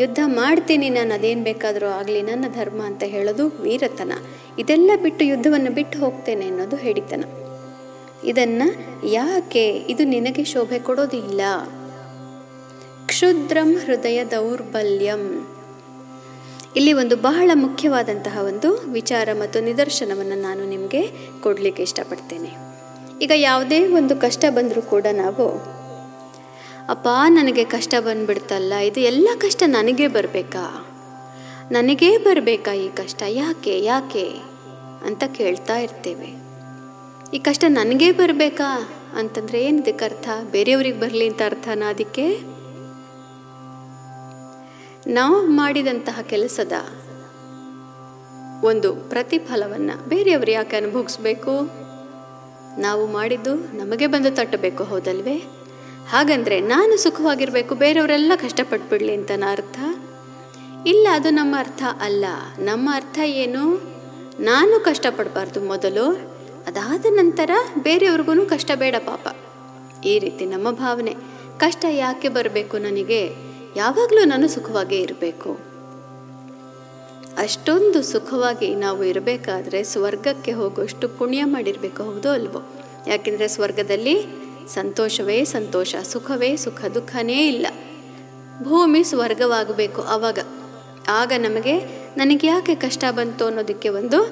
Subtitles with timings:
[0.01, 4.12] ಯುದ್ಧ ಮಾಡ್ತೀನಿ, ನಾನು ಅದೇನು ಬೇಕಾದರೂ ಆಗಲಿ, ನನ್ನ ಧರ್ಮ ಅಂತ ಹೇಳೋದು ವೀರತನ.
[4.59, 7.24] ಇದೆಲ್ಲ ಬಿಟ್ಟು ಯುದ್ಧವನ್ನು ಬಿಟ್ಟು ಹೋಗ್ತೇನೆ ಅನ್ನೋದು ಹೇಳಿತನ
[8.24, 8.66] ಇದನ್ನು
[9.09, 9.65] ಯಾಕೆ?
[9.93, 11.40] ಇದು ನಿನಗೆ ಶೋಭೆ ಕೊಡೋದಿಲ್ಲ
[13.10, 15.23] ಕ್ಷುದ್ರಂ ಹೃದಯ ದೌರ್ಬಲ್ಯಂ.
[16.77, 21.02] ಇಲ್ಲಿ ಒಂದು ಬಹಳ ಮುಖ್ಯವಾದಂತಹ ಒಂದು ವಿಚಾರ ಮತ್ತು ನಿದರ್ಶನವನ್ನು ನಾನು ನಿಮಗೆ
[21.40, 22.51] ಕೊಡಲಿಕ್ಕೆ ಇಷ್ಟಪಡ್ತೇನೆ.
[23.24, 25.46] ಈಗ ಯಾವುದೇ ಒಂದು ಕಷ್ಟ ಬಂದರೂ ಕೂಡ ನಾವು
[26.88, 30.86] ಅಪ್ಪ, ನನಗೆ ಕಷ್ಟ ಬಂದ್ಬಿಡ್ತಲ್ಲ, ಇದು ಎಲ್ಲ ಕಷ್ಟ ನನಗೆ ಬರಬೇಕಾ?
[31.70, 33.22] ನನಗೇ ಬರಬೇಕಾ ಈ ಕಷ್ಟ?
[33.28, 34.28] ಯಾಕೆ ಯಾಕೆ
[35.04, 36.30] ಅಂತ ಕೇಳ್ತಾ ಇರ್ತೇವೆ.
[37.34, 38.88] ಈ ಕಷ್ಟ ನನಗೇ ಬರಬೇಕಾ?
[39.16, 42.26] ಅಂತಂದರೆ ಏನಿದಕ್ಕೆ ಅರ್ಥ ಬೇರೆಯವ್ರಿಗೆ ಬರಲಿ ಅಂತ ಅರ್ಥನಾ ಅದಕ್ಕೆ?
[45.12, 46.72] ನಾವು ಮಾಡಿದಂತಹ ಕೆಲಸದ
[48.64, 51.54] ಒಂದು ಪ್ರತಿಫಲವನ್ನು ಬೇರೆಯವರು ಯಾಕೆ ಅನುಭವಿಸ್ಬೇಕು?
[52.80, 55.57] ನಾವು ಮಾಡಿದ್ದು ನಮಗೆ ಬಂದು ತಟ್ಟಬೇಕು, ಹೌದಲ್ವೇ?
[56.10, 59.78] ಹಾಗಂದ್ರೆ ನಾನು ಸುಖವಾಗಿರಬೇಕು, ಬೇರೆಯವರೆಲ್ಲ ಕಷ್ಟಪಟ್ಬಿಡ್ಲಿ ಅಂತನ ಅರ್ಥ?
[60.87, 62.24] ಇಲ್ಲ, ಅದು ನಮ್ಮ ಅರ್ಥ ಅಲ್ಲ.
[62.59, 63.82] ನಮ್ಮ ಅರ್ಥ ಏನು?
[64.41, 66.10] ನಾನು ಕಷ್ಟಪಡಬಾರ್ದು ಮೊದಲು,
[66.66, 67.50] ಅದಾದ ನಂತರ
[67.82, 69.28] ಬೇರೆಯವ್ರಿಗೂ ಕಷ್ಟ ಬೇಡ ಪಾಪ.
[70.04, 71.15] ಈ ರೀತಿ ನಮ್ಮ ಭಾವನೆ.
[71.59, 73.28] ಕಷ್ಟ ಯಾಕೆ ಬರಬೇಕು ನನಗೆ?
[73.77, 75.59] ಯಾವಾಗಲೂ ನಾನು ಸುಖವಾಗೇ ಇರಬೇಕು.
[77.38, 82.75] ಅಷ್ಟೊಂದು ಸುಖವಾಗಿ ನಾವು ಇರಬೇಕಾದ್ರೆ ಸ್ವರ್ಗಕ್ಕೆ ಹೋಗುವಷ್ಟು ಪುಣ್ಯ ಮಾಡಿರಬೇಕು, ಹೌದೋ ಅಲ್ವೋ?
[83.06, 87.67] ಯಾಕೆಂದರೆ ಸ್ವರ್ಗದಲ್ಲಿ ಸಂತೋಷವೇ ಸಂತೋಷ, ಸುಖವೇ ಸುಖ, ದುಃಖನೇ ಇಲ್ಲ.
[88.65, 90.39] ಭೂಮಿ ಸ್ವರ್ಗವಾಗಬೇಕು ಆವಾಗ
[91.09, 91.79] ಆಗ ನಮಗೆ
[92.17, 94.23] ನನಗೆ ಯಾಕೆ ಕಷ್ಟ ಬಂತು ಅನ್ನೋದಕ್ಕೆ ಒಂದು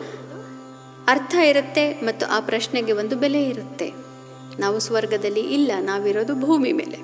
[1.08, 3.92] ಅರ್ಥ ಇರುತ್ತೆ ಮತ್ತು ಆ ಪ್ರಶ್ನೆಗೆ ಒಂದು ಬೆಲೆ ಇರುತ್ತೆ.
[4.58, 6.98] ನಾವು ಸ್ವರ್ಗದಲ್ಲಿ ಇಲ್ಲ, ನಾವಿರೋದು ಭೂಮಿ ಮೇಲೆ.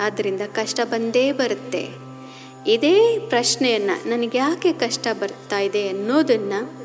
[0.00, 1.88] ಆದ್ದರಿಂದ ಕಷ್ಟ ಬಂದೇ ಬರುತ್ತೆ.
[2.66, 6.80] ಇದೇ ಪ್ರಶ್ನೆಯನ್ನು ನನಗೆ ಯಾಕೆ ಕಷ್ಟ ಬರ್ತಾ ಇದೆ ಅನ್ನೋದನ್ನು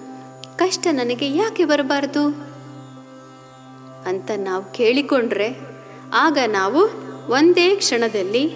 [0.57, 2.25] ಕಷ್ಟ ನನಗೆ ಯಾಕೆ ಬರಬಾರ್ದು
[4.05, 5.74] ಅಂತ ನಾವು ಕೇಳಿಕೊಂಡ್ರೆ
[6.13, 8.55] ಆಗ ನಾವು ಒಂದೇ ಕ್ಷಣದಲ್ಲಿ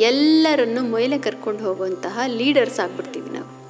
[0.00, 3.64] ಎಲ್ಲರನ್ನು ಮೊಯ್ಲೆ ಕರ್ಕೊಂಡು ಹೋಗುವಂತಹ ಲೀಡರ್ಸ್ ಆಗ್ಬಿಡ್ತೀವಿ ನಾವು.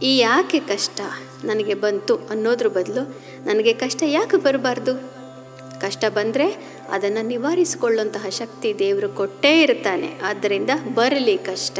[0.00, 1.00] ಈ ಯಾಕೆ ಕಷ್ಟ
[1.44, 3.16] ನನಗೆ ಬಂತು ಅನ್ನೋದ್ರ ಬದಲು
[3.46, 5.16] ನನಗೆ ಕಷ್ಟ ಯಾಕೆ ಬರಬಾರ್ದು?
[5.80, 10.20] ಕಷ್ಟ ಬಂದರೆ ಅದನ್ನು ನಿವಾರಿಸಿಕೊಳ್ಳುವಂತಹ ಶಕ್ತಿ ದೇವರು ಕೊಟ್ಟೇ ಇರ್ತಾನೆ.
[10.24, 11.78] ಆದ್ದರಿಂದ ಬರಲಿ ಕಷ್ಟ,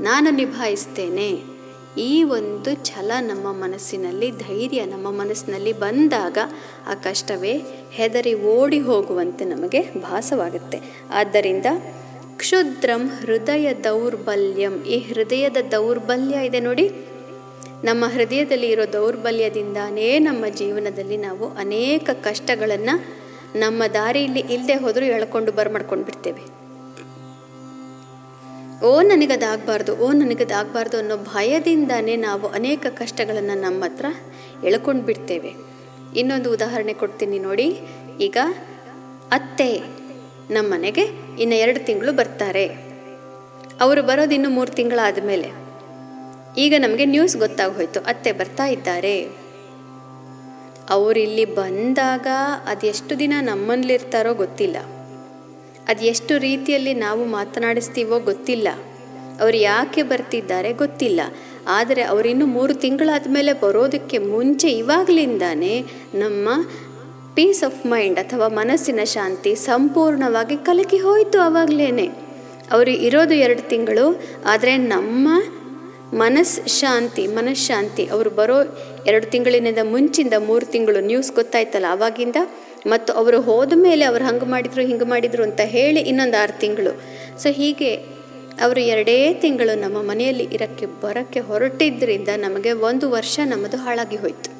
[0.00, 1.53] ನಾನು ನಿಭಾಯಿಸ್ತೇನೆ.
[1.98, 6.38] ಈ ಒಂದು ಛಲ ನಮ್ಮ ಮನಸ್ಸಿನಲ್ಲಿ, ಧೈರ್ಯ ನಮ್ಮ ಮನಸ್ಸಿನಲ್ಲಿ ಬಂದಾಗ
[6.86, 10.80] ಆ ಕಷ್ಟವೇ ಹೆದರಿ ಓಡಿ ಹೋಗುವಂತೆ ನಮಗೆ ಭಾಸವಾಗುತ್ತೆ.
[11.10, 11.66] ಆದ್ದರಿಂದ
[12.36, 14.82] ಕ್ಷುದ್ರಂ ಹೃದಯ ದೌರ್ಬಲ್ಯಂ.
[14.82, 16.90] ಈ ಹೃದಯದ ದೌರ್ಬಲ್ಯ ಇದೆ ನೋಡಿ.
[17.84, 23.24] ನಮ್ಮ ಹೃದಯದಲ್ಲಿ ಇರೋ ದೌರ್ಬಲ್ಯದಿಂದಾನೇ ನಮ್ಮ ಜೀವನದಲ್ಲಿ ನಾವು ಅನೇಕ ಕಷ್ಟಗಳನ್ನು
[23.58, 26.63] ನಮ್ಮ ದಾರಿಯಲ್ಲಿ ಇಲ್ಲದೆ ಹೋದರೂ ಎಳ್ಕೊಂಡು ಬರ್ಮಾಡ್ಕೊಂಡು ಬಿಡ್ತೇವೆ
[28.84, 34.06] ಓ, ನನಗದಾಗಬಾರ್ದು ಓ, ನನಗದಾಗಬಾರ್ದು ಅನ್ನೋ ಭಯದಿಂದನೇ ನಾವು ಅನೇಕ ಕಷ್ಟಗಳನ್ನು ನಮ್ಮ ಹತ್ರ
[34.64, 35.52] ಎಳ್ಕೊಂಡು ಬಿಡ್ತೇವೆ
[36.16, 37.80] ಇನ್ನೊಂದು ಉದಾಹರಣೆ ಕೊಡ್ತೀನಿ ನೋಡಿ.
[38.20, 38.36] ಈಗ
[39.30, 39.78] ಅತ್ತೆ
[40.50, 41.04] ನಮ್ಮ ಮನೆಗೆ
[41.40, 42.66] ಇನ್ನು ಎರಡು ತಿಂಗಳು ಬರ್ತಾರೆ.
[43.80, 45.48] ಅವರು ಬರೋದು ಇನ್ನು ಮೂರು ತಿಂಗಳಾದ ಮೇಲೆ
[46.56, 49.16] ಈಗ ನಮಗೆ ನ್ಯೂಸ್ ಗೊತ್ತಾಗೋಯ್ತು, ಅತ್ತೆ ಬರ್ತಾ ಇದ್ದಾರೆ.
[50.90, 52.26] ಅವರಿಲ್ಲಿ ಬಂದಾಗ
[52.66, 54.76] ಅದೆಷ್ಟು ದಿನ ನಮ್ಮಲ್ಲಿರ್ತಾರೋ ಗೊತ್ತಿಲ್ಲ.
[55.88, 58.68] ಅದು ಎಷ್ಟು ರೀತಿಯಲ್ಲಿ ನಾವು ಮಾತನಾಡಿಸ್ತೀವೋ ಗೊತ್ತಿಲ್ಲ.
[59.40, 61.20] ಅವರು ಯಾಕೆ ಬರ್ತಿದ್ದಾರೆ ಗೊತ್ತಿಲ್ಲ.
[61.68, 65.74] ಆದರೆ ಅವರಿನ್ನೂ ಮೂರು ತಿಂಗಳಾದ ಮೇಲೆ ಬರೋದಕ್ಕೆ ಮುಂಚೆ ಇವಾಗಲಿಂದಾನೇ
[66.14, 66.48] ನಮ್ಮ
[67.34, 72.06] ಪೀಸ್ ಆಫ್ ಮೈಂಡ್ ಅಥವಾ ಮನಸ್ಸಿನ ಶಾಂತಿ ಸಂಪೂರ್ಣವಾಗಿ ಕಲಕಿ ಹೋಯಿತು ಆವಾಗಲೇ
[72.72, 74.04] ಅವರು ಇರೋದು ಎರಡು ತಿಂಗಳು,
[74.46, 75.28] ಆದರೆ ನಮ್ಮ
[76.14, 78.04] ಮನಸ್ ಶಾಂತಿ, ಮನಃಶಾಂತಿ.
[78.06, 78.56] ಅವರು ಬರೋ
[79.06, 82.36] ಎರಡು ತಿಂಗಳಿನಿಂದ ಮುಂಚಿಂದ ಮೂರು ತಿಂಗಳು ನ್ಯೂಸ್ ಗೊತ್ತಾಯ್ತಲ್ಲ ಆವಾಗಿಂದ
[82.86, 86.92] ಮತ್ತು ಅವರು ಹೋದ ಮೇಲೆ ಅವ್ರು ಹಂಗೆ ಮಾಡಿದರು, ಹಿಂಗೆ ಮಾಡಿದರು ಅಂತ ಹೇಳಿ ಇನ್ನೊಂದು ಆರು ತಿಂಗಳು.
[87.38, 87.94] ಸೊ ಹೀಗೆ
[88.60, 94.50] ಅವರು ಎರಡೇ ತಿಂಗಳು ನಮ್ಮ ಮನೆಯಲ್ಲಿ ಇರಕ್ಕೆ, ಬರಕ್ಕೆ ಹೊರಟಿದ್ದರಿಂದ ನಮಗೆ ಒಂದು ವರ್ಷ ನಮ್ಮದು ಹಾಳಾಗಿ ಹೋಯಿತು.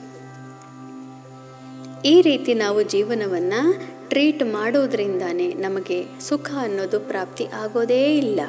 [2.05, 3.61] ಈ ರೀತಿ ನಾವು ಜೀವನವನ್ನು
[4.09, 8.41] ಟ್ರೀಟ್ ಮಾಡೋದ್ರಿಂದಾನೇ ನಮಗೆ ಸುಖ ಅನ್ನೋದು ಪ್ರಾಪ್ತಿ ಆಗೋದೇ ಇಲ್ಲ.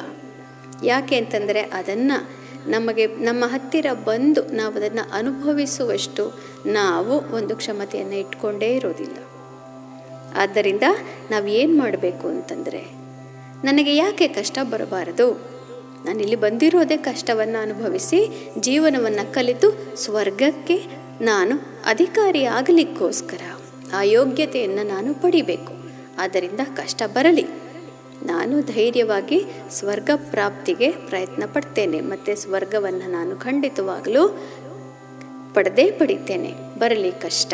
[0.84, 9.18] ಯಾಕೆ ಅಂತಂದರೆ ಅದನ್ನು ನಮಗೆ, ನಮ್ಮ ಹತ್ತಿರ ಬಂದು ನಾವು ಅದನ್ನು ಅನುಭವಿಸುವಷ್ಟು ನಾವು ಒಂದು ಕ್ಷಮತೆಯನ್ನು ಇಟ್ಕೊಂಡೇ ಇರೋದಿಲ್ಲ.
[10.36, 10.84] ಆದ್ದರಿಂದ
[11.32, 13.06] ನಾವು ಏನು ಮಾಡಬೇಕು ಅಂತಂದರೆ,
[13.64, 15.56] ನನಗೆ ಯಾಕೆ ಕಷ್ಟ ಬರಬಾರದು?
[16.06, 20.86] ನಾನಿಲ್ಲಿ ಬಂದಿರೋದೇ ಕಷ್ಟವನ್ನು ಅನುಭವಿಸಿ ಜೀವನವನ್ನು ಕಲಿತು ಸ್ವರ್ಗಕ್ಕೆ
[21.22, 21.56] ನಾನು
[21.86, 23.40] ಅಧಿಕಾರಿ ಆಗಲಿಕ್ಕೋಸ್ಕರ
[23.94, 25.74] ಆ ಯೋಗ್ಯತೆಯನ್ನು ನಾನು ಪಡಿಬೇಕು.
[26.18, 27.46] ಆದ್ದರಿಂದ ಕಷ್ಟ ಬರಲಿ.
[28.24, 32.02] ನಾನು ಧೈರ್ಯವಾಗಿ ಸ್ವರ್ಗ ಪ್ರಾಪ್ತಿಗೆ ಪ್ರಯತ್ನ ಪಡ್ತೇನೆ.
[32.02, 34.28] ಮತ್ತು ಸ್ವರ್ಗವನ್ನು ನಾನು ಖಂಡಿತವಾಗಲೂ
[35.54, 36.54] ಪಡೆದೇ ಪಡಿತೇನೆ.
[36.80, 37.54] ಬರಲಿ ಕಷ್ಟ.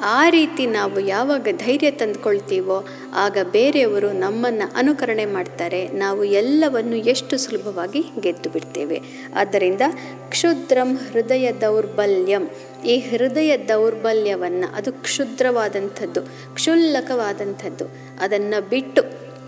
[0.00, 5.88] ಆ ರೀತಿ ನಾವು ಯಾವಾಗ ಧೈರ್ಯ ತಂದುಕೊಳ್ತೀವೋ ಆಗ ಬೇರೆಯವರು ನಮ್ಮನ್ನು ಅನುಕರಣೆ ಮಾಡ್ತಾರೆ.
[5.88, 9.00] ನಾವು ಎಲ್ಲವನ್ನು ಎಷ್ಟು ಸುಲಭವಾಗಿ ಗೆದ್ದು ಬಿಡ್ತೇವೆ.
[9.34, 9.80] ಆದ್ದರಿಂದ
[10.28, 12.50] ಕ್ಷುದ್ರಂ ಹೃದಯ ದೌರ್ಬಲ್ಯಂ.
[12.86, 16.22] ಈ ಹೃದಯ ದೌರ್ಬಲ್ಯವನ್ನು ಅದು ಕ್ಷುದ್ರವಾದಂಥದ್ದು,
[16.54, 17.84] ಕ್ಷುಲ್ಲಕವಾದಂಥದ್ದು.
[18.20, 19.02] ಅದನ್ನು ಬಿಟ್ಟು,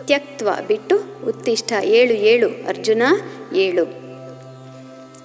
[0.06, 3.02] ತ್ಯಕ್ತ್ವ ಬಿಟ್ಟು ಉತ್ತಿಷ್ಠ ಏಳು ಏಳು, ಅರ್ಜುನ
[3.54, 4.06] ಏಳು.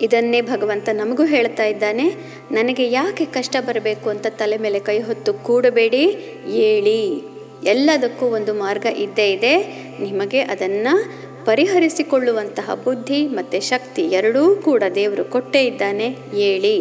[0.02, 2.16] ಇದನ್ನೇ ಭಗವಂತ ನಮಗೂ ಹೇಳ್ತಾ ಇದ್ದಾನೆ.
[2.52, 6.04] ನನಗೆ ಯಾಕೆ ಕಷ್ಟ ಬರಬೇಕು ಅಂತ ತಲೆ ಮೇಲೆ ಕೈ ಹೊತ್ತು ಕೂಡಬೇಡಿ
[6.68, 7.02] ಏಳಿ
[7.64, 9.54] ಎಲ್ಲದಕ್ಕೂ ಒಂದು ಮಾರ್ಗ ಇದ್ದೇ ಇದೆ.
[10.00, 10.94] ನಿಮಗೆ ಅದನ್ನು
[11.46, 16.76] ಪರಿಹರಿಸಿಕೊಳ್ಳುವಂತಹ ಬುದ್ಧಿ ಮತ್ತು ಶಕ್ತಿ ಎರಡೂ ಕೂಡ ದೇವರು ಕೊಟ್ಟೇ ಇದ್ದಾನೆ ಏಳಿ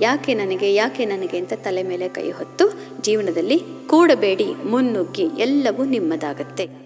[0.00, 2.64] ಯಾಕೆ ನನಗೆ ಯಾಕೆ ನನಗೆ ಅಂತ ತಲೆ ಮೇಲೆ ಕೈ ಹೊತ್ತು
[3.00, 6.85] ಜೀವನದಲ್ಲಿ ಕೂಡಬೇಡಿ, ಮುನ್ನುಗ್ಗಿ, ಎಲ್ಲವೂ ನಿಮ್ಮದಾಗತ್ತೆ.